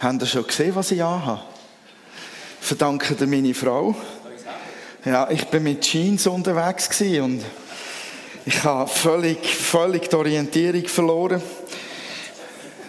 Habt 0.00 0.22
ihr 0.22 0.26
schon 0.26 0.46
gesehen, 0.46 0.74
was 0.74 0.92
ich 0.92 1.02
anhabe? 1.02 1.42
Verdanke 2.58 3.14
dir 3.14 3.26
meine 3.26 3.52
Frau. 3.52 3.94
Ja, 5.04 5.30
ich 5.30 5.44
bin 5.48 5.62
mit 5.64 5.82
Jeans 5.82 6.26
unterwegs 6.26 6.88
und 7.02 7.44
ich 8.46 8.64
habe 8.64 8.88
völlig, 8.88 9.46
völlig 9.46 10.08
die 10.08 10.16
Orientierung 10.16 10.86
verloren. 10.86 11.42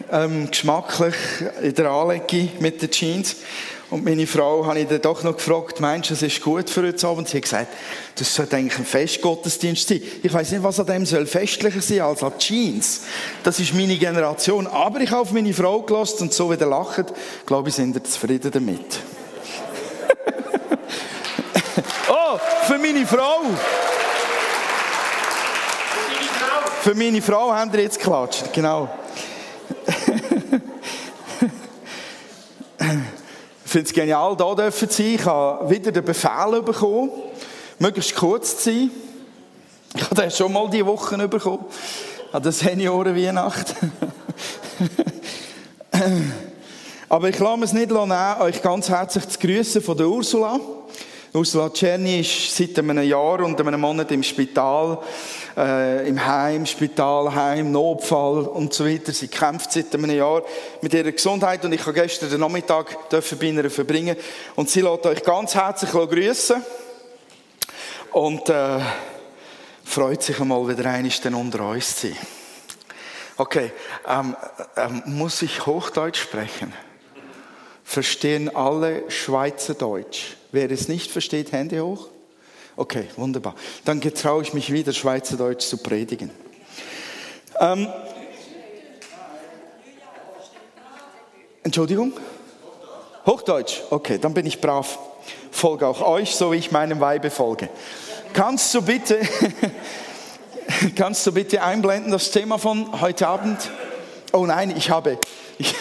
Ähm, 0.09 0.49
geschmacklich 0.49 1.15
in 1.61 1.75
der 1.75 1.91
Anlegung 1.91 2.49
mit 2.59 2.81
den 2.81 2.89
Jeans. 2.89 3.35
Und 3.91 4.05
meine 4.05 4.25
Frau 4.25 4.65
habe 4.65 4.79
ich 4.79 4.87
dann 4.87 5.01
doch 5.01 5.21
noch 5.21 5.35
gefragt, 5.35 5.81
meinst 5.81 6.09
du, 6.09 6.13
es 6.13 6.21
ist 6.21 6.41
gut 6.41 6.69
für 6.69 6.81
heute 6.81 7.05
Abend? 7.05 7.27
Sie 7.27 7.35
hat 7.35 7.43
gesagt, 7.43 7.73
das 8.15 8.33
sollte 8.33 8.55
eigentlich 8.55 8.79
ein 8.79 8.85
Festgottesdienst 8.85 9.85
sein. 9.85 10.01
Ich 10.23 10.33
weiß 10.33 10.51
nicht, 10.51 10.63
was 10.63 10.79
an 10.79 10.85
dem 10.85 11.05
soll 11.05 11.25
festlicher 11.25 11.81
sein 11.81 11.99
als 11.99 12.23
an 12.23 12.31
Jeans. 12.39 13.01
Das 13.43 13.59
ist 13.59 13.73
meine 13.73 13.97
Generation. 13.97 14.65
Aber 14.65 15.01
ich 15.01 15.11
habe 15.11 15.23
auf 15.23 15.33
meine 15.33 15.53
Frau 15.53 15.81
gelassen 15.81 16.21
und 16.21 16.33
so 16.33 16.49
wieder 16.49 16.67
lachen. 16.67 17.05
Ich 17.41 17.45
glaube, 17.45 17.67
ich 17.67 17.75
sind 17.75 18.07
zufrieden 18.07 18.49
damit. 18.49 18.79
oh, 22.09 22.39
für 22.67 22.77
meine 22.77 23.05
Frau. 23.05 23.41
Für 26.81 26.95
meine 26.95 27.21
Frau 27.21 27.51
haben 27.51 27.73
wir 27.73 27.81
jetzt 27.81 27.99
geklatscht, 27.99 28.53
genau. 28.53 28.89
Finde 33.71 33.87
es 33.87 33.93
genial, 33.93 34.35
hier 34.37 34.71
zu 34.71 34.85
sein. 34.87 35.05
Ich 35.15 35.25
habe 35.25 35.69
wieder 35.69 35.91
den 35.93 36.03
Befehl 36.03 36.61
bekommen, 36.61 37.09
möglichst 37.79 38.15
kurz 38.15 38.57
zu 38.57 38.63
sein. 38.65 38.91
Ich 39.95 40.03
habe 40.03 40.15
den 40.15 40.31
schon 40.31 40.51
mal 40.51 40.69
diese 40.69 40.85
Woche 40.85 41.27
bekommen. 41.27 41.65
An 42.33 42.43
der 42.43 42.51
Seniorenweihnacht. 42.51 43.75
Aber 47.09 47.29
ich 47.29 47.39
lasse 47.39 47.63
es 47.63 47.73
nicht 47.73 47.91
nehmen, 47.91 48.41
euch 48.41 48.61
ganz 48.61 48.89
herzlich 48.89 49.27
zu 49.27 49.39
grüßen 49.39 49.81
von 49.81 49.97
der 49.97 50.07
Ursula. 50.07 50.59
Ursula 51.33 51.69
Czerny 51.69 52.19
ist 52.19 52.55
seit 52.55 52.77
einem 52.77 53.01
Jahr 53.03 53.39
und 53.39 53.59
einem 53.59 53.79
Monat 53.79 54.11
im 54.11 54.21
Spital, 54.21 54.97
äh, 55.55 56.05
im 56.09 56.25
Heim, 56.25 56.65
Spital, 56.65 57.33
Heim, 57.33 57.71
Notfall 57.71 58.39
und 58.47 58.73
so 58.73 58.85
weiter. 58.85 59.13
Sie 59.13 59.29
kämpft 59.29 59.71
seit 59.71 59.93
einem 59.93 60.11
Jahr 60.11 60.41
mit 60.81 60.93
ihrer 60.93 61.11
Gesundheit 61.13 61.63
und 61.63 61.71
ich 61.71 61.81
habe 61.81 61.93
gestern 61.93 62.29
den 62.29 62.41
Nachmittag 62.41 63.09
bei 63.09 63.19
ihr 63.19 63.69
verbringen 63.69 64.17
und 64.55 64.69
sie 64.69 64.81
lässt 64.81 65.05
euch 65.05 65.23
ganz 65.23 65.55
herzlich 65.55 65.91
grüßen 65.91 66.61
und 68.11 68.49
äh, 68.49 68.79
freut 69.85 70.21
sich 70.21 70.37
einmal 70.37 70.67
wieder 70.67 70.89
einmal 70.89 71.35
unter 71.35 71.69
uns 71.69 71.95
zu 71.95 72.07
sein. 72.07 72.17
Okay, 73.37 73.71
ähm, 74.05 74.35
ähm, 74.75 75.03
muss 75.05 75.41
ich 75.41 75.65
Hochdeutsch 75.65 76.21
sprechen? 76.21 76.73
Verstehen 77.91 78.55
alle 78.55 79.11
Schweizerdeutsch? 79.11 80.37
Wer 80.53 80.71
es 80.71 80.87
nicht 80.87 81.11
versteht, 81.11 81.51
Hände 81.51 81.83
hoch. 81.83 82.07
Okay, 82.77 83.09
wunderbar. 83.17 83.53
Dann 83.83 83.99
getraue 83.99 84.43
ich 84.43 84.53
mich 84.53 84.71
wieder, 84.71 84.93
Schweizerdeutsch 84.93 85.67
zu 85.67 85.75
predigen. 85.75 86.31
Ähm, 87.59 87.89
Entschuldigung? 91.63 92.13
Hochdeutsch? 93.25 93.81
Okay, 93.89 94.17
dann 94.17 94.33
bin 94.33 94.45
ich 94.45 94.61
brav. 94.61 94.97
Folge 95.51 95.85
auch 95.85 95.99
euch, 95.99 96.33
so 96.33 96.53
wie 96.53 96.55
ich 96.55 96.71
meinem 96.71 97.01
Weibe 97.01 97.29
folge. 97.29 97.67
Kannst 98.31 98.73
du 98.73 98.83
bitte, 98.83 99.19
kannst 100.95 101.27
du 101.27 101.33
bitte 101.33 101.61
einblenden 101.61 102.13
das 102.13 102.31
Thema 102.31 102.57
von 102.57 103.01
heute 103.01 103.27
Abend? 103.27 103.69
Oh 104.31 104.45
nein, 104.45 104.73
ich 104.77 104.89
habe, 104.89 105.17
ich, 105.57 105.75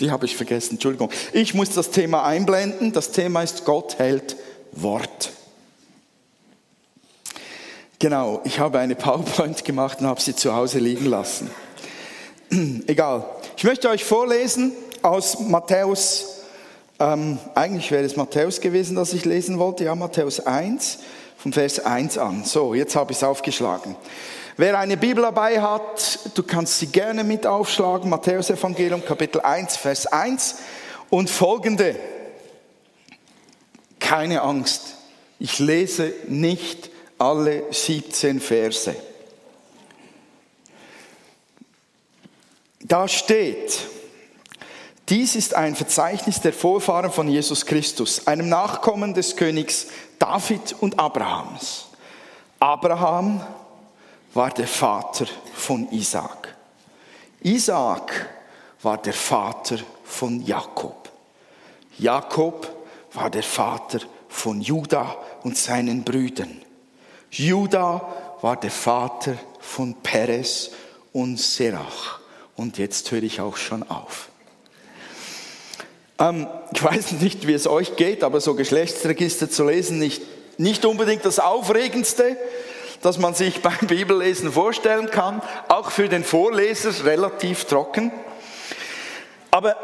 die 0.00 0.10
habe 0.10 0.26
ich 0.26 0.36
vergessen, 0.36 0.74
Entschuldigung. 0.74 1.10
Ich 1.32 1.54
muss 1.54 1.70
das 1.70 1.90
Thema 1.90 2.24
einblenden. 2.24 2.92
Das 2.92 3.10
Thema 3.10 3.42
ist 3.42 3.64
Gott 3.64 3.98
hält 3.98 4.36
Wort. 4.72 5.30
Genau, 7.98 8.40
ich 8.44 8.58
habe 8.58 8.80
eine 8.80 8.96
PowerPoint 8.96 9.64
gemacht 9.64 10.00
und 10.00 10.06
habe 10.06 10.20
sie 10.20 10.34
zu 10.34 10.54
Hause 10.54 10.80
liegen 10.80 11.06
lassen. 11.06 11.50
Egal. 12.86 13.24
Ich 13.56 13.64
möchte 13.64 13.88
euch 13.88 14.04
vorlesen 14.04 14.72
aus 15.02 15.38
Matthäus, 15.38 16.40
ähm, 16.98 17.38
eigentlich 17.54 17.90
wäre 17.90 18.04
es 18.04 18.16
Matthäus 18.16 18.60
gewesen, 18.60 18.96
das 18.96 19.12
ich 19.12 19.24
lesen 19.24 19.58
wollte, 19.58 19.84
ja, 19.84 19.94
Matthäus 19.94 20.40
1, 20.40 20.98
vom 21.36 21.52
Vers 21.52 21.78
1 21.80 22.18
an. 22.18 22.44
So, 22.44 22.74
jetzt 22.74 22.96
habe 22.96 23.12
ich 23.12 23.18
es 23.18 23.24
aufgeschlagen. 23.24 23.94
Wer 24.58 24.78
eine 24.78 24.98
Bibel 24.98 25.22
dabei 25.22 25.62
hat, 25.62 26.18
du 26.34 26.42
kannst 26.42 26.78
sie 26.78 26.88
gerne 26.88 27.24
mit 27.24 27.46
aufschlagen. 27.46 28.10
Matthäus 28.10 28.50
Evangelium 28.50 29.02
Kapitel 29.02 29.40
1, 29.40 29.78
Vers 29.78 30.06
1 30.06 30.56
und 31.08 31.30
folgende. 31.30 31.96
Keine 33.98 34.42
Angst, 34.42 34.96
ich 35.38 35.58
lese 35.58 36.12
nicht 36.28 36.90
alle 37.18 37.64
17 37.72 38.40
Verse. 38.40 38.94
Da 42.80 43.08
steht, 43.08 43.80
dies 45.08 45.34
ist 45.34 45.54
ein 45.54 45.74
Verzeichnis 45.74 46.42
der 46.42 46.52
Vorfahren 46.52 47.10
von 47.10 47.26
Jesus 47.26 47.64
Christus, 47.64 48.26
einem 48.26 48.50
Nachkommen 48.50 49.14
des 49.14 49.36
Königs 49.36 49.86
David 50.18 50.76
und 50.78 50.98
Abrahams. 50.98 51.86
Abraham 52.60 53.40
war 54.34 54.50
der 54.50 54.66
Vater 54.66 55.26
von 55.54 55.90
Isaac. 55.90 56.54
Isaac 57.42 58.28
war 58.82 58.98
der 58.98 59.12
Vater 59.12 59.78
von 60.04 60.40
Jakob. 60.44 61.10
Jakob 61.98 62.74
war 63.12 63.30
der 63.30 63.42
Vater 63.42 64.00
von 64.28 64.60
Juda 64.60 65.16
und 65.42 65.56
seinen 65.56 66.04
Brüdern. 66.04 66.62
Juda 67.30 68.36
war 68.40 68.56
der 68.56 68.70
Vater 68.70 69.36
von 69.60 69.94
Perez 70.02 70.70
und 71.12 71.38
Serach. 71.38 72.20
Und 72.56 72.78
jetzt 72.78 73.10
höre 73.10 73.22
ich 73.22 73.40
auch 73.40 73.56
schon 73.56 73.88
auf. 73.88 74.28
Ähm, 76.18 76.46
ich 76.72 76.82
weiß 76.82 77.12
nicht, 77.12 77.46
wie 77.46 77.52
es 77.52 77.66
euch 77.66 77.96
geht, 77.96 78.24
aber 78.24 78.40
so 78.40 78.54
Geschlechtsregister 78.54 79.50
zu 79.50 79.66
lesen, 79.66 79.98
nicht, 79.98 80.22
nicht 80.58 80.84
unbedingt 80.84 81.24
das 81.24 81.38
Aufregendste 81.38 82.36
das 83.02 83.18
man 83.18 83.34
sich 83.34 83.60
beim 83.60 83.86
Bibellesen 83.86 84.52
vorstellen 84.52 85.10
kann, 85.10 85.42
auch 85.68 85.90
für 85.90 86.08
den 86.08 86.24
Vorleser 86.24 87.04
relativ 87.04 87.66
trocken. 87.66 88.10
Aber 89.50 89.76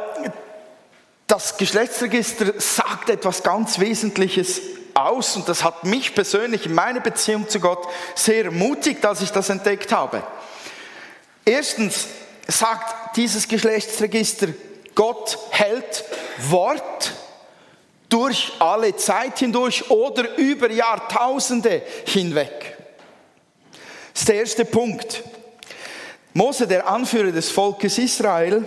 das 1.27 1.59
Geschlechtsregister 1.59 2.59
sagt 2.59 3.11
etwas 3.11 3.43
ganz 3.43 3.79
Wesentliches 3.79 4.63
aus 4.95 5.37
und 5.37 5.49
das 5.49 5.63
hat 5.63 5.85
mich 5.85 6.15
persönlich 6.15 6.67
in 6.67 6.75
meiner 6.75 7.01
Beziehung 7.01 7.49
zu 7.49 7.61
Gott 7.61 7.87
sehr 8.15 8.47
ermutigt, 8.47 9.05
als 9.05 9.21
ich 9.21 9.31
das 9.31 9.51
entdeckt 9.51 9.93
habe. 9.93 10.23
Erstens 11.45 12.07
sagt 12.47 13.17
dieses 13.17 13.47
Geschlechtsregister, 13.47 14.49
Gott 14.95 15.39
hält 15.51 16.05
Wort 16.49 17.13
durch 18.09 18.53
alle 18.59 18.97
Zeit 18.97 19.39
hindurch 19.39 19.91
oder 19.91 20.37
über 20.39 20.71
Jahrtausende 20.71 21.83
hinweg. 22.07 22.78
Das 24.19 24.23
ist 24.23 24.29
der 24.31 24.41
erste 24.41 24.65
Punkt. 24.65 25.23
Mose, 26.35 26.67
der 26.67 26.89
Anführer 26.89 27.31
des 27.31 27.51
Volkes 27.51 27.99
Israel, 27.99 28.65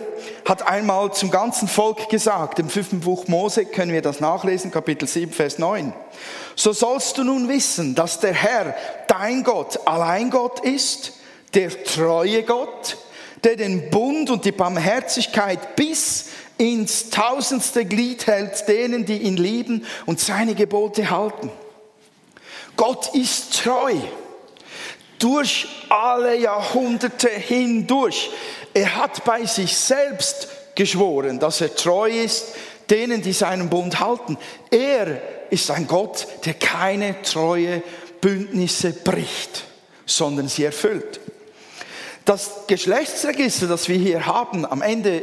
hat 0.47 0.65
einmal 0.65 1.11
zum 1.11 1.29
ganzen 1.29 1.67
Volk 1.67 2.07
gesagt, 2.07 2.59
im 2.59 2.69
fünften 2.69 3.01
Buch 3.01 3.27
Mose 3.27 3.65
können 3.65 3.91
wir 3.91 4.01
das 4.01 4.21
nachlesen, 4.21 4.71
Kapitel 4.71 5.09
7, 5.09 5.33
Vers 5.33 5.59
9. 5.59 5.91
So 6.55 6.71
sollst 6.71 7.17
du 7.17 7.25
nun 7.25 7.49
wissen, 7.49 7.95
dass 7.95 8.21
der 8.21 8.33
Herr, 8.33 8.73
dein 9.09 9.43
Gott, 9.43 9.85
allein 9.85 10.29
Gott 10.29 10.61
ist, 10.61 11.15
der 11.53 11.83
treue 11.83 12.43
Gott, 12.43 12.95
der 13.43 13.57
den 13.57 13.89
Bund 13.89 14.29
und 14.29 14.45
die 14.45 14.53
Barmherzigkeit 14.53 15.75
bis 15.75 16.27
ins 16.59 17.09
tausendste 17.09 17.83
Glied 17.83 18.25
hält, 18.25 18.69
denen, 18.69 19.03
die 19.03 19.17
ihn 19.17 19.35
lieben 19.35 19.85
und 20.05 20.17
seine 20.21 20.55
Gebote 20.55 21.09
halten. 21.09 21.51
Gott 22.77 23.13
ist 23.13 23.61
treu 23.61 23.95
durch 25.21 25.67
alle 25.89 26.35
Jahrhunderte 26.35 27.29
hindurch. 27.29 28.29
Er 28.73 28.95
hat 28.95 29.23
bei 29.23 29.45
sich 29.45 29.75
selbst 29.77 30.47
geschworen, 30.75 31.39
dass 31.39 31.61
er 31.61 31.75
treu 31.75 32.09
ist 32.09 32.55
denen, 32.89 33.21
die 33.21 33.31
seinen 33.31 33.69
Bund 33.69 33.99
halten. 34.01 34.37
Er 34.69 35.21
ist 35.49 35.71
ein 35.71 35.87
Gott, 35.87 36.27
der 36.45 36.55
keine 36.55 37.21
treue 37.21 37.81
Bündnisse 38.19 38.91
bricht, 38.91 39.63
sondern 40.05 40.49
sie 40.49 40.65
erfüllt. 40.65 41.21
Das 42.25 42.67
Geschlechtsregister, 42.67 43.67
das 43.67 43.87
wir 43.87 43.97
hier 43.97 44.25
haben, 44.25 44.65
am 44.65 44.81
Ende 44.81 45.21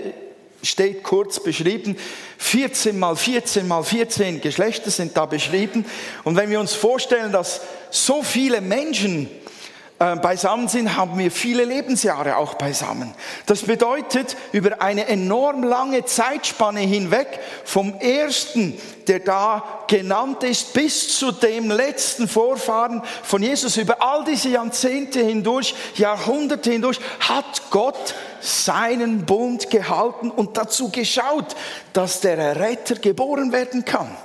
steht 0.63 1.03
kurz 1.03 1.41
beschrieben, 1.41 1.97
14 2.39 2.99
mal 2.99 3.15
14 3.15 3.69
mal 3.69 3.85
14 3.85 4.41
Geschlechter 4.41 4.91
sind 4.91 5.17
da 5.17 5.27
beschrieben. 5.27 5.85
Und 6.25 6.37
wenn 6.37 6.51
wir 6.51 6.59
uns 6.59 6.75
vorstellen, 6.75 7.33
dass 7.33 7.61
so 7.91 8.23
viele 8.23 8.61
Menschen 8.61 9.29
beisammen 9.99 10.69
sind, 10.69 10.97
haben 10.97 11.19
wir 11.19 11.33
viele 11.33 11.65
Lebensjahre 11.65 12.37
auch 12.37 12.55
beisammen. 12.55 13.13
Das 13.47 13.63
bedeutet, 13.63 14.37
über 14.53 14.81
eine 14.81 15.09
enorm 15.09 15.65
lange 15.65 16.05
Zeitspanne 16.05 16.81
hinweg, 16.81 17.41
vom 17.65 17.95
ersten, 17.99 18.79
der 19.09 19.19
da 19.19 19.85
genannt 19.89 20.45
ist, 20.45 20.73
bis 20.73 21.19
zu 21.19 21.33
dem 21.33 21.71
letzten 21.71 22.29
Vorfahren 22.29 23.03
von 23.25 23.43
Jesus, 23.43 23.77
über 23.77 24.01
all 24.01 24.25
diese 24.25 24.51
Jahrzehnte 24.51 25.21
hindurch, 25.21 25.75
Jahrhunderte 25.97 26.71
hindurch, 26.71 27.01
hat 27.21 27.63
Gott 27.71 28.15
seinen 28.41 29.27
Bund 29.27 29.69
gehalten 29.69 30.31
und 30.31 30.57
dazu 30.57 30.91
geschaut, 30.91 31.57
dass 31.93 32.21
der 32.21 32.61
Retter 32.61 32.95
geboren 32.95 33.51
werden 33.51 33.85
kann. 33.85 34.17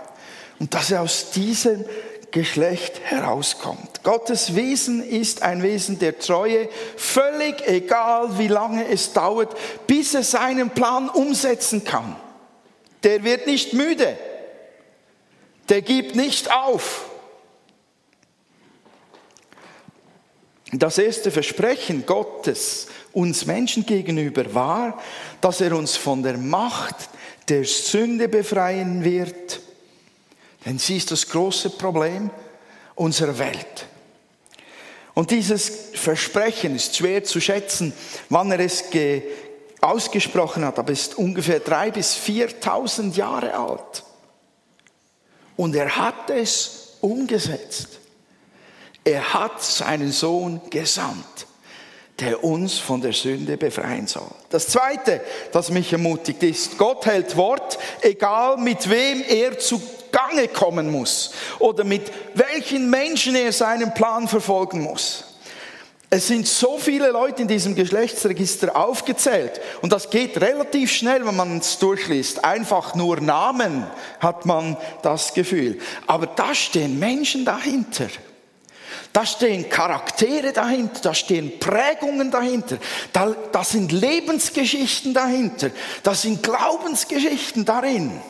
Und 0.59 0.75
dass 0.75 0.91
er 0.91 1.01
aus 1.01 1.31
diesem 1.31 1.83
Geschlecht 2.33 2.99
herauskommt. 3.03 4.03
Gottes 4.03 4.55
Wesen 4.55 5.07
ist 5.07 5.43
ein 5.43 5.61
Wesen 5.61 5.99
der 5.99 6.17
Treue, 6.17 6.67
völlig 6.97 7.65
egal, 7.67 8.39
wie 8.39 8.47
lange 8.47 8.87
es 8.89 9.13
dauert, 9.13 9.55
bis 9.85 10.15
er 10.15 10.23
seinen 10.23 10.71
Plan 10.71 11.09
umsetzen 11.09 11.83
kann. 11.83 12.15
Der 13.03 13.23
wird 13.23 13.45
nicht 13.45 13.73
müde, 13.73 14.17
der 15.69 15.83
gibt 15.83 16.15
nicht 16.15 16.51
auf. 16.51 17.05
Das 20.71 20.97
erste 20.97 21.29
Versprechen 21.29 22.07
Gottes 22.07 22.87
uns 23.11 23.45
Menschen 23.45 23.85
gegenüber 23.85 24.55
war, 24.55 24.99
dass 25.39 25.61
er 25.61 25.77
uns 25.77 25.97
von 25.97 26.23
der 26.23 26.39
Macht 26.39 26.95
der 27.47 27.63
Sünde 27.63 28.27
befreien 28.27 29.03
wird 29.03 29.61
denn 30.65 30.79
sie 30.79 30.97
ist 30.97 31.11
das 31.11 31.27
große 31.27 31.71
Problem 31.71 32.29
unserer 32.95 33.37
Welt. 33.37 33.87
Und 35.13 35.31
dieses 35.31 35.71
Versprechen 35.93 36.75
ist 36.75 36.95
schwer 36.95 37.23
zu 37.23 37.39
schätzen, 37.39 37.93
wann 38.29 38.51
er 38.51 38.59
es 38.59 38.85
ausgesprochen 39.81 40.65
hat, 40.65 40.79
aber 40.79 40.91
es 40.91 41.01
ist 41.01 41.17
ungefähr 41.17 41.59
drei 41.59 41.91
bis 41.91 42.15
4.000 42.15 43.15
Jahre 43.15 43.53
alt. 43.53 44.03
Und 45.55 45.75
er 45.75 45.95
hat 45.95 46.29
es 46.29 46.97
umgesetzt. 47.01 47.99
Er 49.03 49.33
hat 49.33 49.61
seinen 49.61 50.11
Sohn 50.11 50.61
gesandt, 50.69 51.45
der 52.19 52.43
uns 52.43 52.79
von 52.79 53.01
der 53.01 53.13
Sünde 53.13 53.57
befreien 53.57 54.07
soll. 54.07 54.31
Das 54.49 54.67
Zweite, 54.67 55.21
das 55.51 55.69
mich 55.69 55.91
ermutigt, 55.91 56.41
ist, 56.41 56.77
Gott 56.77 57.05
hält 57.05 57.35
Wort, 57.35 57.77
egal 58.01 58.57
mit 58.57 58.89
wem 58.89 59.23
er 59.27 59.59
zu 59.59 59.81
Gange 60.13 60.47
kommen 60.47 60.89
muss 60.89 61.31
oder 61.59 61.83
mit 61.83 62.09
welchen 62.35 62.89
Menschen 62.89 63.35
er 63.35 63.51
seinen 63.51 63.93
Plan 63.93 64.29
verfolgen 64.29 64.81
muss. 64.81 65.25
Es 66.09 66.27
sind 66.27 66.47
so 66.47 66.77
viele 66.77 67.09
Leute 67.09 67.41
in 67.41 67.47
diesem 67.47 67.73
Geschlechtsregister 67.73 68.77
aufgezählt 68.77 69.59
und 69.81 69.91
das 69.91 70.11
geht 70.11 70.39
relativ 70.39 70.91
schnell, 70.91 71.25
wenn 71.25 71.35
man 71.35 71.57
es 71.57 71.79
durchliest. 71.79 72.45
Einfach 72.45 72.93
nur 72.93 73.19
Namen 73.19 73.87
hat 74.19 74.45
man 74.45 74.77
das 75.01 75.33
Gefühl. 75.33 75.79
Aber 76.05 76.27
da 76.27 76.53
stehen 76.53 76.99
Menschen 76.99 77.45
dahinter. 77.45 78.09
Da 79.11 79.25
stehen 79.25 79.69
Charaktere 79.69 80.53
dahinter, 80.53 81.01
da 81.01 81.13
stehen 81.15 81.59
Prägungen 81.59 82.29
dahinter, 82.29 82.77
da, 83.11 83.35
da 83.51 83.63
sind 83.63 83.91
Lebensgeschichten 83.91 85.13
dahinter, 85.13 85.71
da 86.03 86.13
sind 86.15 86.41
Glaubensgeschichten 86.43 87.65
darin. 87.65 88.21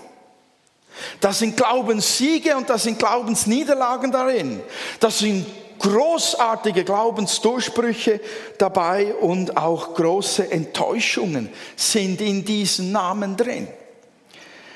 Da 1.20 1.34
sind 1.34 1.58
Glaubenssiege 1.58 2.56
und 2.56 2.70
da 2.70 2.78
sind 2.78 3.00
Glaubensniederlagen 3.00 4.12
darin. 4.12 4.62
Das 5.00 5.20
sind 5.20 5.46
großartige 5.80 6.84
Glaubensdurchbrüche 6.84 8.20
dabei 8.58 9.14
und 9.16 9.58
auch 9.58 9.94
große 9.94 10.50
Enttäuschungen 10.52 11.50
sind 11.76 12.22
in 12.22 12.46
diesen 12.46 12.92
Namen 12.92 13.36
drin. 13.36 13.68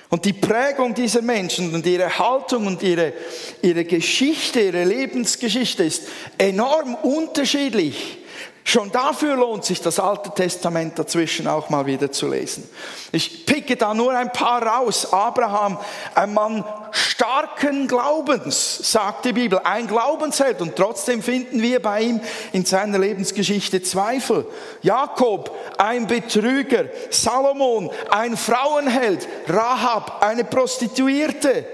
Und 0.09 0.23
die 0.23 0.33
Prägung 0.33 0.93
dieser 0.93 1.21
Menschen 1.21 1.73
und 1.73 1.85
ihre 1.85 2.17
Haltung 2.17 2.65
und 2.67 2.81
ihre, 2.81 3.13
ihre 3.61 3.83
Geschichte, 3.83 4.61
ihre 4.61 4.85
Lebensgeschichte 4.85 5.83
ist 5.83 6.03
enorm 6.37 6.95
unterschiedlich 6.95 8.19
Schon 8.69 8.91
dafür 8.91 9.37
lohnt 9.37 9.63
sich 9.63 9.79
das 9.79 9.97
Alte 9.97 10.29
Testament 10.29 10.99
dazwischen 10.99 11.47
auch 11.47 11.69
mal 11.69 11.85
wieder 11.85 12.11
zu 12.11 12.27
lesen. 12.27 12.69
Ich 13.13 13.45
picke 13.45 13.77
da 13.77 13.93
nur 13.93 14.11
ein 14.11 14.33
paar 14.33 14.61
raus. 14.61 15.13
Abraham, 15.13 15.77
ein 16.13 16.33
Mann 16.33 16.65
starken 16.91 17.87
Glaubens, 17.87 18.79
sagt 18.91 19.23
die 19.23 19.31
Bibel, 19.31 19.61
ein 19.63 19.87
Glaubensheld 19.87 20.59
und 20.59 20.75
trotzdem 20.75 21.23
finden 21.23 21.61
wir 21.61 21.81
bei 21.81 22.01
ihm 22.01 22.19
in 22.51 22.65
seiner 22.65 22.99
Lebensgeschichte 22.99 23.81
Zweifel. 23.83 24.45
Jakob, 24.81 25.49
ein 25.77 26.05
Betrüger, 26.05 26.87
Salomon, 27.09 27.89
ein 28.09 28.35
Frauenheld, 28.35 29.29
Rahab, 29.47 30.21
eine 30.21 30.43
Prostituierte. 30.43 31.65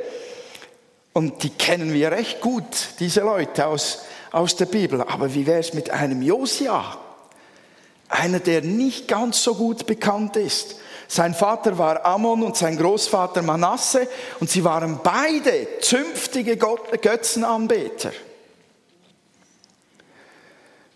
Und 1.12 1.42
die 1.42 1.50
kennen 1.50 1.92
wir 1.92 2.12
recht 2.12 2.40
gut, 2.40 2.66
diese 3.00 3.22
Leute 3.22 3.66
aus 3.66 4.04
aus 4.34 4.58
der 4.58 4.66
Bibel. 4.66 5.02
Aber 5.02 5.34
wie 5.34 5.48
wäre 5.48 5.60
es 5.60 5.74
mit 5.74 5.90
einem 5.92 6.22
Josia? 6.22 6.98
Einer, 8.10 8.40
der 8.40 8.62
nicht 8.62 9.08
ganz 9.08 9.42
so 9.42 9.56
gut 9.56 9.86
bekannt 9.86 10.36
ist. 10.36 10.76
Sein 11.08 11.34
Vater 11.34 11.78
war 11.78 12.06
Ammon 12.06 12.44
und 12.44 12.58
sein 12.58 12.78
Großvater 12.78 13.42
Manasse 13.42 14.08
und 14.40 14.50
sie 14.50 14.64
waren 14.64 15.00
beide 15.04 15.80
zünftige 15.80 16.58
Götzenanbeter. 16.58 18.12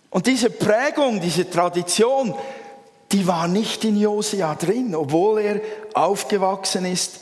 Und 0.10 0.26
diese 0.26 0.50
Prägung, 0.50 1.22
diese 1.22 1.50
Tradition, 1.50 2.34
die 3.12 3.28
war 3.28 3.48
nicht 3.48 3.84
in 3.86 3.98
Josia 3.98 4.56
drin, 4.56 4.96
obwohl 4.96 5.40
er 5.42 5.62
aufgewachsen 5.94 6.86
ist 6.86 7.20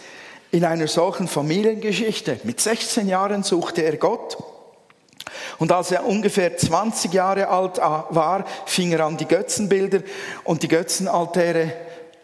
in 0.52 0.64
einer 0.64 0.88
solchen 0.88 1.28
Familiengeschichte. 1.28 2.40
Mit 2.44 2.62
16 2.62 3.10
Jahren 3.10 3.44
suchte 3.44 3.82
er 3.82 3.98
Gott 3.98 4.38
und 5.58 5.72
als 5.72 5.92
er 5.92 6.06
ungefähr 6.06 6.56
20 6.58 7.14
Jahre 7.14 7.48
alt 7.48 7.78
war, 7.78 8.46
fing 8.66 8.92
er 8.92 9.06
an, 9.06 9.18
die 9.18 9.28
Götzenbilder 9.28 10.02
und 10.44 10.64
die 10.64 10.68
Götzenaltäre 10.68 11.74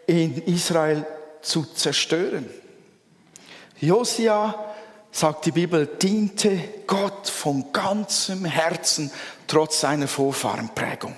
in 0.06 0.42
Israel 0.46 1.06
zu 1.40 1.64
zerstören. 1.64 2.48
Josia, 3.80 4.72
sagt 5.10 5.46
die 5.46 5.52
Bibel, 5.52 5.86
diente 5.86 6.58
Gott 6.86 7.28
von 7.28 7.72
ganzem 7.72 8.44
Herzen 8.44 9.10
trotz 9.46 9.80
seiner 9.80 10.08
Vorfahrenprägung. 10.08 11.14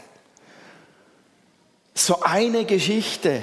So 1.94 2.20
eine 2.22 2.64
Geschichte 2.64 3.42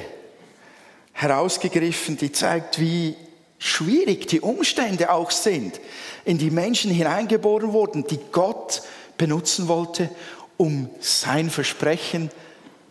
herausgegriffen, 1.13 2.18
die 2.18 2.31
zeigt, 2.31 2.80
wie 2.80 3.16
schwierig 3.61 4.27
die 4.27 4.41
Umstände 4.41 5.11
auch 5.11 5.30
sind, 5.30 5.80
in 6.25 6.39
die 6.39 6.49
Menschen 6.49 6.89
hineingeboren 6.89 7.73
wurden, 7.73 8.07
die 8.07 8.19
Gott 8.31 8.81
benutzen 9.18 9.68
wollte, 9.68 10.09
um 10.57 10.89
sein 10.99 11.51
Versprechen 11.51 12.31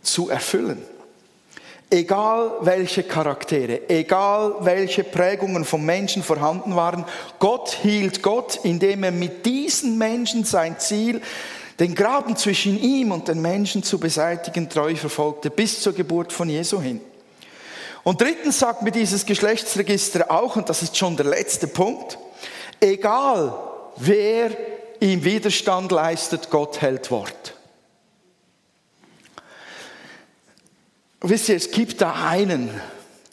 zu 0.00 0.30
erfüllen. 0.30 0.80
Egal 1.90 2.52
welche 2.60 3.02
Charaktere, 3.02 3.90
egal 3.90 4.54
welche 4.60 5.02
Prägungen 5.02 5.64
von 5.64 5.84
Menschen 5.84 6.22
vorhanden 6.22 6.76
waren, 6.76 7.04
Gott 7.40 7.76
hielt 7.82 8.22
Gott, 8.22 8.60
indem 8.62 9.02
er 9.02 9.10
mit 9.10 9.44
diesen 9.44 9.98
Menschen 9.98 10.44
sein 10.44 10.78
Ziel, 10.78 11.20
den 11.80 11.96
Graben 11.96 12.36
zwischen 12.36 12.80
ihm 12.80 13.10
und 13.10 13.26
den 13.26 13.42
Menschen 13.42 13.82
zu 13.82 13.98
beseitigen, 13.98 14.68
treu 14.68 14.94
verfolgte, 14.94 15.50
bis 15.50 15.80
zur 15.80 15.94
Geburt 15.94 16.32
von 16.32 16.48
Jesu 16.48 16.80
hin. 16.80 17.00
Und 18.02 18.20
drittens 18.20 18.58
sagt 18.58 18.82
mir 18.82 18.92
dieses 18.92 19.26
Geschlechtsregister 19.26 20.30
auch, 20.30 20.56
und 20.56 20.68
das 20.68 20.82
ist 20.82 20.96
schon 20.96 21.16
der 21.16 21.26
letzte 21.26 21.66
Punkt, 21.66 22.18
egal 22.80 23.58
wer 23.96 24.50
ihm 25.00 25.24
Widerstand 25.24 25.92
leistet, 25.92 26.50
Gott 26.50 26.80
hält 26.80 27.10
Wort. 27.10 27.54
Wisst 31.22 31.50
ihr, 31.50 31.56
es 31.56 31.70
gibt 31.70 32.00
da 32.00 32.28
einen, 32.28 32.70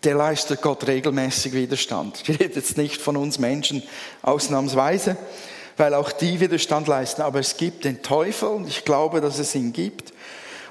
der 0.03 0.15
leistet 0.15 0.61
Gott 0.61 0.87
regelmäßig 0.87 1.53
Widerstand. 1.53 2.21
Ich 2.21 2.39
rede 2.39 2.55
jetzt 2.55 2.77
nicht 2.77 3.01
von 3.01 3.15
uns 3.15 3.39
Menschen 3.39 3.81
ausnahmsweise, 4.21 5.15
weil 5.77 5.93
auch 5.93 6.11
die 6.11 6.41
Widerstand 6.41 6.87
leisten, 6.87 7.21
aber 7.21 7.39
es 7.39 7.55
gibt 7.55 7.85
den 7.85 8.01
Teufel 8.01 8.49
und 8.49 8.67
ich 8.67 8.83
glaube, 8.83 9.21
dass 9.21 9.39
es 9.39 9.55
ihn 9.55 9.71
gibt. 9.71 10.11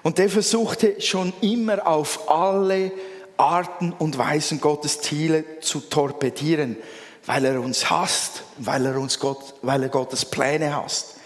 Und 0.02 0.18
der 0.18 0.28
versuchte 0.28 1.00
schon 1.00 1.32
immer 1.40 1.86
auf 1.86 2.30
alle 2.30 2.92
Arten 3.36 3.92
und 3.92 4.18
Weisen 4.18 4.60
Gottes 4.60 5.00
Ziele 5.00 5.60
zu 5.60 5.80
torpedieren, 5.80 6.76
weil 7.26 7.44
er 7.44 7.60
uns 7.60 7.90
hasst, 7.90 8.42
weil 8.58 8.86
er 8.86 8.98
uns 8.98 9.18
Gott, 9.18 9.54
weil 9.62 9.82
er 9.82 9.88
Gottes 9.88 10.24
Pläne 10.24 10.74
hasst. 10.74 11.16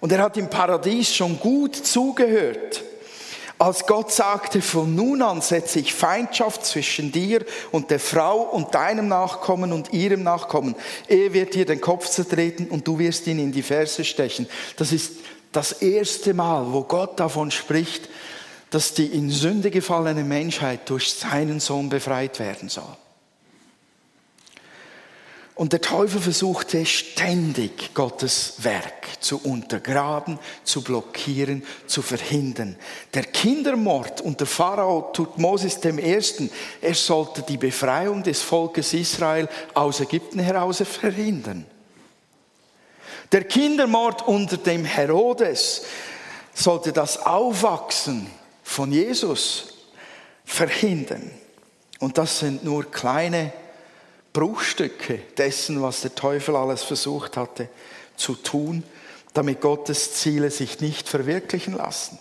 Und 0.00 0.10
er 0.12 0.22
hat 0.22 0.36
im 0.36 0.50
Paradies 0.50 1.14
schon 1.14 1.38
gut 1.38 1.76
zugehört, 1.76 2.82
als 3.62 3.86
Gott 3.86 4.10
sagte, 4.10 4.60
von 4.60 4.92
nun 4.96 5.22
an 5.22 5.40
setze 5.40 5.78
ich 5.78 5.94
Feindschaft 5.94 6.66
zwischen 6.66 7.12
dir 7.12 7.44
und 7.70 7.92
der 7.92 8.00
Frau 8.00 8.40
und 8.40 8.74
deinem 8.74 9.06
Nachkommen 9.06 9.72
und 9.72 9.92
ihrem 9.92 10.24
Nachkommen. 10.24 10.74
Er 11.06 11.32
wird 11.32 11.54
dir 11.54 11.64
den 11.64 11.80
Kopf 11.80 12.08
zertreten 12.08 12.66
und 12.66 12.88
du 12.88 12.98
wirst 12.98 13.28
ihn 13.28 13.38
in 13.38 13.52
die 13.52 13.62
Ferse 13.62 14.04
stechen. 14.04 14.48
Das 14.76 14.90
ist 14.90 15.12
das 15.52 15.70
erste 15.80 16.34
Mal, 16.34 16.72
wo 16.72 16.82
Gott 16.82 17.20
davon 17.20 17.52
spricht, 17.52 18.08
dass 18.72 18.94
die 18.94 19.06
in 19.06 19.30
Sünde 19.30 19.70
gefallene 19.70 20.24
Menschheit 20.24 20.88
durch 20.88 21.12
seinen 21.12 21.60
Sohn 21.60 21.90
befreit 21.90 22.38
werden 22.38 22.70
soll. 22.70 22.96
Und 25.54 25.74
der 25.74 25.82
Teufel 25.82 26.22
versuchte 26.22 26.86
ständig 26.86 27.92
Gottes 27.92 28.54
Werk 28.64 29.20
zu 29.20 29.38
untergraben, 29.44 30.38
zu 30.64 30.82
blockieren, 30.82 31.62
zu 31.86 32.00
verhindern. 32.00 32.76
Der 33.12 33.24
Kindermord 33.24 34.22
unter 34.22 34.46
Pharao 34.46 35.10
tut 35.12 35.36
Moses 35.36 35.78
dem 35.78 35.98
Ersten, 35.98 36.50
er 36.80 36.94
sollte 36.94 37.42
die 37.42 37.58
Befreiung 37.58 38.22
des 38.22 38.40
Volkes 38.40 38.94
Israel 38.94 39.50
aus 39.74 40.00
Ägypten 40.00 40.38
heraus 40.38 40.82
verhindern. 40.82 41.66
Der 43.30 43.44
Kindermord 43.44 44.26
unter 44.26 44.56
dem 44.56 44.86
Herodes 44.86 45.82
sollte 46.54 46.92
das 46.92 47.18
Aufwachsen 47.18 48.26
von 48.72 48.90
Jesus 48.90 49.74
verhindern. 50.44 51.30
Und 52.00 52.18
das 52.18 52.40
sind 52.40 52.64
nur 52.64 52.90
kleine 52.90 53.52
Bruchstücke 54.32 55.18
dessen, 55.36 55.82
was 55.82 56.00
der 56.00 56.14
Teufel 56.14 56.56
alles 56.56 56.82
versucht 56.82 57.36
hatte 57.36 57.68
zu 58.16 58.34
tun, 58.34 58.82
damit 59.34 59.60
Gottes 59.60 60.14
Ziele 60.14 60.50
sich 60.50 60.80
nicht 60.80 61.08
verwirklichen 61.08 61.74
lassen. 61.74 62.18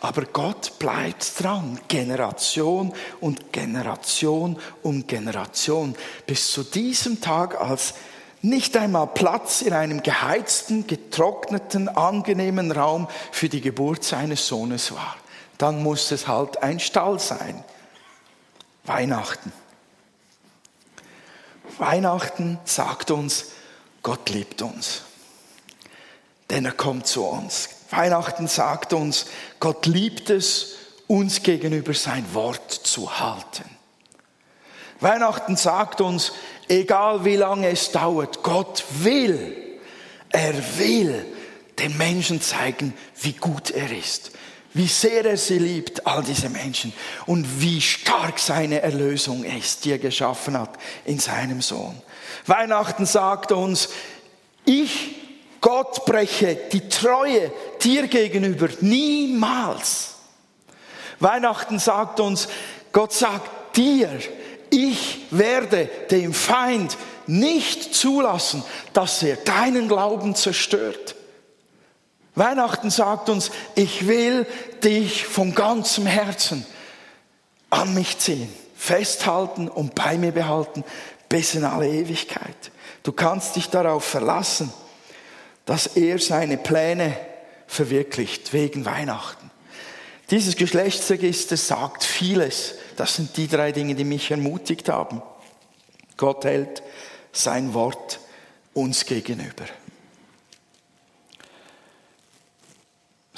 Aber 0.00 0.22
Gott 0.24 0.78
bleibt 0.78 1.40
dran, 1.42 1.78
Generation 1.86 2.92
und 3.20 3.52
Generation 3.52 4.58
um 4.82 5.06
Generation, 5.06 5.94
bis 6.26 6.52
zu 6.52 6.64
diesem 6.64 7.20
Tag, 7.20 7.60
als 7.60 7.94
nicht 8.42 8.76
einmal 8.76 9.06
Platz 9.08 9.62
in 9.62 9.72
einem 9.72 10.02
geheizten, 10.02 10.88
getrockneten, 10.88 11.88
angenehmen 11.88 12.72
Raum 12.72 13.06
für 13.30 13.48
die 13.48 13.60
Geburt 13.60 14.02
seines 14.02 14.48
Sohnes 14.48 14.92
war. 14.92 15.16
Dann 15.62 15.80
muss 15.80 16.10
es 16.10 16.26
halt 16.26 16.60
ein 16.60 16.80
Stall 16.80 17.20
sein. 17.20 17.62
Weihnachten. 18.82 19.52
Weihnachten 21.78 22.58
sagt 22.64 23.12
uns, 23.12 23.52
Gott 24.02 24.28
liebt 24.28 24.60
uns, 24.60 25.02
denn 26.50 26.64
er 26.64 26.72
kommt 26.72 27.06
zu 27.06 27.22
uns. 27.22 27.68
Weihnachten 27.90 28.48
sagt 28.48 28.92
uns, 28.92 29.26
Gott 29.60 29.86
liebt 29.86 30.30
es, 30.30 30.78
uns 31.06 31.44
gegenüber 31.44 31.94
sein 31.94 32.34
Wort 32.34 32.72
zu 32.72 33.20
halten. 33.20 33.70
Weihnachten 34.98 35.54
sagt 35.54 36.00
uns, 36.00 36.32
egal 36.66 37.24
wie 37.24 37.36
lange 37.36 37.68
es 37.68 37.92
dauert, 37.92 38.42
Gott 38.42 38.82
will, 38.98 39.78
er 40.30 40.54
will 40.78 41.24
den 41.78 41.96
Menschen 41.96 42.40
zeigen, 42.40 42.94
wie 43.20 43.34
gut 43.34 43.70
er 43.70 43.96
ist 43.96 44.32
wie 44.74 44.86
sehr 44.86 45.24
er 45.24 45.36
sie 45.36 45.58
liebt, 45.58 46.06
all 46.06 46.22
diese 46.22 46.48
Menschen, 46.48 46.92
und 47.26 47.60
wie 47.60 47.80
stark 47.80 48.38
seine 48.38 48.80
Erlösung 48.80 49.44
ist, 49.44 49.84
die 49.84 49.92
er 49.92 49.98
geschaffen 49.98 50.58
hat 50.58 50.78
in 51.04 51.18
seinem 51.18 51.60
Sohn. 51.60 52.00
Weihnachten 52.46 53.06
sagt 53.06 53.52
uns, 53.52 53.90
ich, 54.64 55.16
Gott, 55.60 56.04
breche 56.04 56.56
die 56.72 56.88
Treue 56.88 57.52
dir 57.82 58.08
gegenüber 58.08 58.68
niemals. 58.80 60.14
Weihnachten 61.20 61.78
sagt 61.78 62.18
uns, 62.20 62.48
Gott 62.92 63.12
sagt 63.12 63.76
dir, 63.76 64.08
ich 64.70 65.26
werde 65.30 65.88
dem 66.10 66.32
Feind 66.32 66.96
nicht 67.26 67.94
zulassen, 67.94 68.64
dass 68.92 69.22
er 69.22 69.36
deinen 69.36 69.86
Glauben 69.86 70.34
zerstört. 70.34 71.14
Weihnachten 72.34 72.90
sagt 72.90 73.28
uns, 73.28 73.50
ich 73.74 74.06
will 74.06 74.46
dich 74.82 75.26
von 75.26 75.54
ganzem 75.54 76.06
Herzen 76.06 76.64
an 77.68 77.94
mich 77.94 78.18
ziehen, 78.18 78.52
festhalten 78.74 79.68
und 79.68 79.94
bei 79.94 80.16
mir 80.16 80.32
behalten 80.32 80.84
bis 81.28 81.54
in 81.54 81.64
alle 81.64 81.88
Ewigkeit. 81.88 82.70
Du 83.02 83.12
kannst 83.12 83.56
dich 83.56 83.68
darauf 83.68 84.04
verlassen, 84.04 84.72
dass 85.66 85.86
er 85.88 86.18
seine 86.18 86.56
Pläne 86.56 87.16
verwirklicht 87.66 88.52
wegen 88.52 88.84
Weihnachten. 88.84 89.50
Dieses 90.30 90.56
Geschlechtsregister 90.56 91.56
sagt 91.56 92.04
vieles. 92.04 92.74
Das 92.96 93.16
sind 93.16 93.36
die 93.36 93.48
drei 93.48 93.72
Dinge, 93.72 93.94
die 93.94 94.04
mich 94.04 94.30
ermutigt 94.30 94.88
haben. 94.88 95.22
Gott 96.16 96.44
hält 96.44 96.82
sein 97.32 97.74
Wort 97.74 98.20
uns 98.74 99.04
gegenüber. 99.04 99.64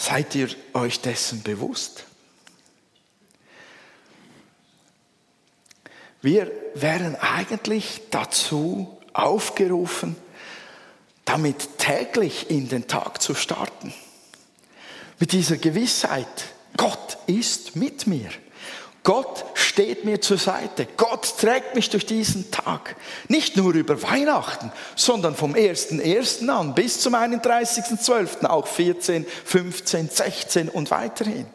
Seid 0.06 0.34
ihr 0.34 0.50
euch 0.74 1.00
dessen 1.00 1.42
bewusst? 1.42 2.04
Wir 6.20 6.52
wären 6.74 7.16
eigentlich 7.16 8.02
dazu 8.10 9.00
aufgerufen, 9.14 10.14
damit 11.24 11.78
täglich 11.78 12.50
in 12.50 12.68
den 12.68 12.86
Tag 12.86 13.22
zu 13.22 13.34
starten. 13.34 13.94
Mit 15.20 15.32
dieser 15.32 15.56
Gewissheit, 15.56 16.52
Gott 16.76 17.16
ist 17.26 17.74
mit 17.74 18.06
mir. 18.06 18.28
Gott 19.04 19.53
steht 19.74 20.04
mir 20.04 20.20
zur 20.20 20.38
Seite. 20.38 20.86
Gott 20.96 21.34
trägt 21.36 21.74
mich 21.74 21.90
durch 21.90 22.06
diesen 22.06 22.52
Tag. 22.52 22.94
Nicht 23.26 23.56
nur 23.56 23.74
über 23.74 24.00
Weihnachten, 24.04 24.70
sondern 24.94 25.34
vom 25.34 25.54
1.1. 25.54 26.48
an 26.48 26.76
bis 26.76 27.00
zum 27.00 27.16
31.12., 27.16 28.46
auch 28.46 28.68
14, 28.68 29.26
15, 29.44 30.10
16 30.10 30.68
und 30.68 30.92
weiterhin. 30.92 31.46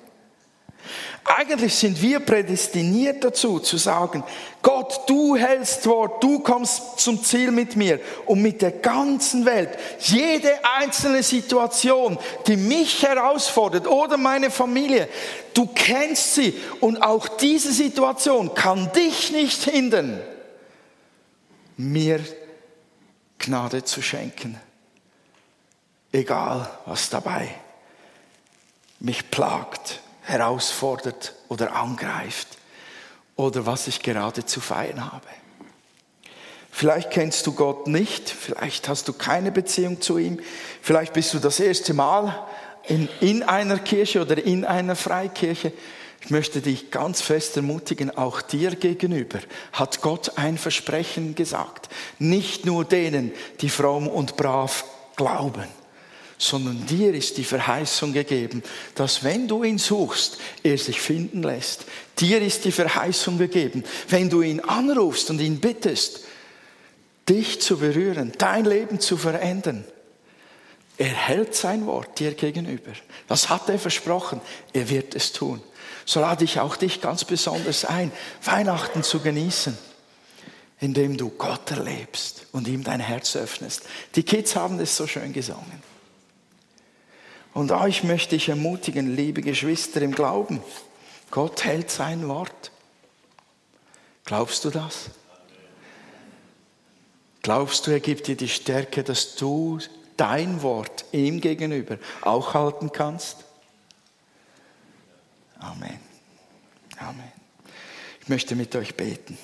Eigentlich 1.23 1.75
sind 1.75 2.01
wir 2.01 2.19
prädestiniert 2.19 3.23
dazu, 3.23 3.59
zu 3.59 3.77
sagen, 3.77 4.23
Gott, 4.61 5.01
du 5.07 5.35
hältst 5.35 5.85
Wort, 5.85 6.23
du 6.23 6.39
kommst 6.39 6.99
zum 6.99 7.23
Ziel 7.23 7.51
mit 7.51 7.75
mir 7.75 7.99
und 8.25 8.41
mit 8.41 8.61
der 8.61 8.71
ganzen 8.71 9.45
Welt. 9.45 9.69
Jede 9.99 10.59
einzelne 10.79 11.21
Situation, 11.21 12.17
die 12.47 12.57
mich 12.57 13.03
herausfordert 13.03 13.87
oder 13.87 14.17
meine 14.17 14.49
Familie, 14.49 15.07
du 15.53 15.67
kennst 15.67 16.35
sie 16.35 16.59
und 16.79 17.01
auch 17.01 17.27
diese 17.27 17.71
Situation 17.71 18.53
kann 18.53 18.91
dich 18.93 19.31
nicht 19.31 19.63
hindern, 19.63 20.21
mir 21.77 22.19
Gnade 23.37 23.83
zu 23.83 24.01
schenken. 24.01 24.59
Egal, 26.11 26.69
was 26.85 27.09
dabei 27.09 27.49
mich 28.99 29.29
plagt 29.31 30.01
herausfordert 30.29 31.33
oder 31.47 31.75
angreift 31.75 32.47
oder 33.35 33.65
was 33.65 33.87
ich 33.87 34.01
gerade 34.01 34.45
zu 34.45 34.61
feiern 34.61 35.11
habe. 35.11 35.27
Vielleicht 36.71 37.11
kennst 37.11 37.47
du 37.47 37.53
Gott 37.53 37.87
nicht, 37.87 38.29
vielleicht 38.29 38.87
hast 38.87 39.07
du 39.07 39.13
keine 39.13 39.51
Beziehung 39.51 40.01
zu 40.01 40.17
ihm, 40.17 40.39
vielleicht 40.81 41.13
bist 41.13 41.33
du 41.33 41.39
das 41.39 41.59
erste 41.59 41.93
Mal 41.93 42.47
in, 42.83 43.09
in 43.19 43.43
einer 43.43 43.79
Kirche 43.79 44.21
oder 44.21 44.37
in 44.37 44.65
einer 44.65 44.95
Freikirche. 44.95 45.73
Ich 46.21 46.29
möchte 46.29 46.61
dich 46.61 46.91
ganz 46.91 47.21
fest 47.21 47.55
ermutigen, 47.57 48.15
auch 48.15 48.41
dir 48.41 48.75
gegenüber 48.75 49.39
hat 49.71 50.01
Gott 50.01 50.37
ein 50.37 50.57
Versprechen 50.57 51.33
gesagt. 51.33 51.89
Nicht 52.19 52.65
nur 52.65 52.85
denen, 52.85 53.31
die 53.61 53.69
fromm 53.69 54.07
und 54.07 54.35
brav 54.35 54.85
glauben 55.15 55.78
sondern 56.41 56.85
dir 56.85 57.13
ist 57.13 57.37
die 57.37 57.43
Verheißung 57.43 58.13
gegeben, 58.13 58.63
dass 58.95 59.25
wenn 59.25 59.47
du 59.47 59.63
ihn 59.65 59.77
suchst, 59.77 60.37
er 60.63 60.77
sich 60.77 61.01
finden 61.01 61.43
lässt. 61.43 61.85
Dir 62.17 62.41
ist 62.41 62.63
die 62.63 62.71
Verheißung 62.71 63.37
gegeben, 63.37 63.83
wenn 64.07 64.29
du 64.29 64.41
ihn 64.41 64.61
anrufst 64.61 65.29
und 65.29 65.41
ihn 65.41 65.59
bittest, 65.59 66.21
dich 67.27 67.61
zu 67.61 67.77
berühren, 67.77 68.31
dein 68.37 68.63
Leben 68.63 69.01
zu 69.01 69.17
verändern. 69.17 69.83
Er 70.97 71.09
hält 71.09 71.55
sein 71.55 71.85
Wort 71.85 72.19
dir 72.19 72.33
gegenüber. 72.33 72.93
Das 73.27 73.49
hat 73.49 73.67
er 73.69 73.77
versprochen. 73.77 74.39
Er 74.71 74.89
wird 74.89 75.15
es 75.15 75.33
tun. 75.33 75.61
So 76.05 76.21
lade 76.21 76.45
ich 76.45 76.61
auch 76.61 76.77
dich 76.77 77.01
ganz 77.01 77.25
besonders 77.25 77.83
ein, 77.83 78.13
Weihnachten 78.43 79.03
zu 79.03 79.19
genießen, 79.19 79.77
indem 80.79 81.17
du 81.17 81.29
Gott 81.29 81.69
erlebst 81.69 82.45
und 82.53 82.67
ihm 82.69 82.83
dein 82.83 83.01
Herz 83.01 83.35
öffnest. 83.35 83.83
Die 84.15 84.23
Kids 84.23 84.55
haben 84.55 84.79
es 84.79 84.95
so 84.95 85.05
schön 85.05 85.33
gesungen. 85.33 85.88
Und 87.53 87.71
euch 87.71 88.03
möchte 88.03 88.35
ich 88.35 88.49
ermutigen, 88.49 89.15
liebe 89.15 89.41
Geschwister 89.41 90.01
im 90.01 90.13
Glauben, 90.13 90.61
Gott 91.31 91.63
hält 91.63 91.89
sein 91.89 92.27
Wort. 92.27 92.71
Glaubst 94.25 94.65
du 94.65 94.69
das? 94.69 95.09
Glaubst 97.41 97.87
du, 97.87 97.91
er 97.91 97.99
gibt 97.99 98.27
dir 98.27 98.35
die 98.35 98.49
Stärke, 98.49 99.03
dass 99.03 99.35
du 99.35 99.79
dein 100.17 100.61
Wort 100.61 101.05
ihm 101.11 101.41
gegenüber 101.41 101.97
auch 102.21 102.53
halten 102.53 102.91
kannst? 102.91 103.45
Amen. 105.57 105.99
Amen. 106.97 107.31
Ich 108.21 108.29
möchte 108.29 108.55
mit 108.55 108.75
euch 108.75 108.95
beten. 108.95 109.37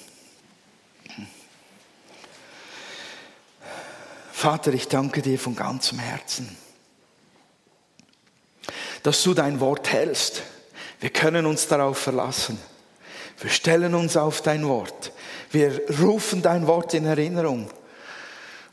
Vater, 4.32 4.74
ich 4.74 4.88
danke 4.88 5.22
dir 5.22 5.40
von 5.40 5.56
ganzem 5.56 5.98
Herzen 5.98 6.56
dass 9.06 9.22
du 9.22 9.36
dein 9.36 9.60
Wort 9.60 9.94
hältst. 9.94 10.42
Wir 11.00 11.12
können 11.12 11.46
uns 11.46 11.68
darauf 11.68 12.00
verlassen. 12.00 12.58
Wir 13.40 13.52
stellen 13.52 13.94
uns 13.94 14.18
auf 14.18 14.42
dein 14.42 14.68
Wort. 14.68 15.12
Wir 15.52 15.80
rufen 16.02 16.42
dein 16.42 16.66
Wort 16.66 16.96
in 16.96 17.06
Erinnerung 17.06 17.70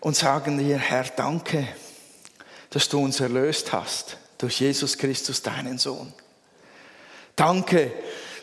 und 0.01 0.17
sagen 0.17 0.57
dir, 0.57 0.79
Herr, 0.79 1.05
danke, 1.15 1.69
dass 2.71 2.89
du 2.89 3.01
uns 3.01 3.21
erlöst 3.21 3.75
hast 3.75 4.17
durch 4.39 4.61
Jesus 4.61 4.97
Christus, 4.97 5.43
deinen 5.43 5.77
Sohn. 5.77 6.15
Danke, 7.37 7.93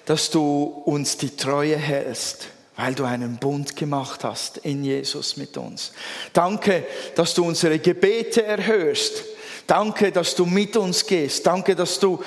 dass 0.05 0.29
du 0.29 0.83
uns 0.85 1.17
die 1.17 1.35
Treue 1.35 1.77
hältst, 1.77 2.49
weil 2.75 2.93
du 2.93 3.03
einen 3.03 3.37
Bund 3.37 3.75
gemacht 3.75 4.23
hast 4.23 4.57
in 4.57 4.83
Jesus 4.83 5.37
mit 5.37 5.57
uns. 5.57 5.91
Danke, 6.33 6.85
dass 7.15 7.33
du 7.33 7.43
unsere 7.45 7.79
Gebete 7.79 8.43
erhörst. 8.43 9.23
Danke, 9.69 10.11
dass 10.11 10.33
du 10.33 10.47
mit 10.47 10.75
uns 10.77 11.05
gehst. 11.05 11.45
Danke, 11.45 11.75
dass 11.75 11.99
du 11.99 12.23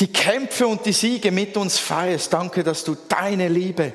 die 0.00 0.12
Kämpfe 0.12 0.66
und 0.66 0.84
die 0.84 0.92
Siege 0.92 1.30
mit 1.30 1.56
uns 1.56 1.78
feierst. 1.78 2.32
Danke, 2.32 2.64
dass 2.64 2.82
du 2.82 2.96
deine 3.08 3.46
Liebe 3.46 3.92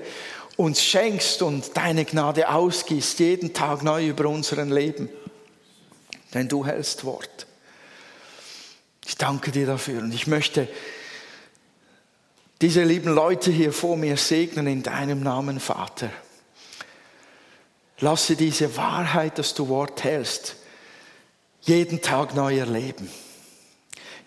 uns 0.55 0.81
schenkst 0.81 1.41
und 1.41 1.75
deine 1.75 2.05
Gnade 2.05 2.47
ausgießt, 2.47 3.19
jeden 3.19 3.53
Tag 3.53 3.83
neu 3.83 4.07
über 4.07 4.29
unseren 4.29 4.71
Leben. 4.71 5.09
Denn 6.33 6.47
du 6.47 6.65
hältst 6.65 7.03
Wort. 7.03 7.47
Ich 9.05 9.17
danke 9.17 9.51
dir 9.51 9.67
dafür 9.67 9.99
und 9.99 10.13
ich 10.13 10.25
möchte 10.25 10.69
diese 12.61 12.85
lieben 12.85 13.13
Leute 13.13 13.51
hier 13.51 13.73
vor 13.73 13.97
mir 13.97 14.15
segnen 14.15 14.67
in 14.67 14.83
deinem 14.83 15.21
Namen, 15.21 15.59
Vater. 15.59 16.11
Lasse 17.99 18.37
diese 18.37 18.77
Wahrheit, 18.77 19.37
dass 19.37 19.53
du 19.53 19.67
Wort 19.67 20.05
hältst, 20.05 20.55
jeden 21.65 22.01
Tag 22.01 22.35
neu 22.35 22.57
erleben. 22.57 23.09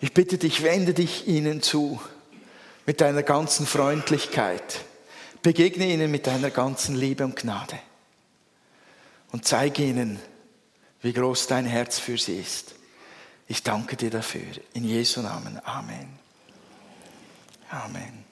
Ich 0.01 0.13
bitte 0.13 0.37
dich, 0.37 0.63
wende 0.63 0.93
dich 0.93 1.27
ihnen 1.27 1.61
zu 1.61 1.99
mit 2.85 3.01
deiner 3.01 3.23
ganzen 3.23 3.65
Freundlichkeit. 3.65 4.81
Begegne 5.41 5.87
ihnen 5.87 6.11
mit 6.11 6.27
deiner 6.27 6.49
ganzen 6.49 6.95
Liebe 6.95 7.23
und 7.23 7.35
Gnade. 7.35 7.79
Und 9.31 9.45
zeige 9.45 9.83
ihnen, 9.83 10.19
wie 11.01 11.13
groß 11.13 11.47
dein 11.47 11.65
Herz 11.65 11.99
für 11.99 12.17
sie 12.17 12.37
ist. 12.39 12.75
Ich 13.47 13.63
danke 13.63 13.95
dir 13.95 14.09
dafür. 14.09 14.41
In 14.73 14.83
Jesu 14.83 15.21
Namen. 15.21 15.59
Amen. 15.65 16.19
Amen. 17.69 18.28